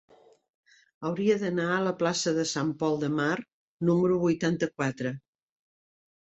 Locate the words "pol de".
2.79-3.11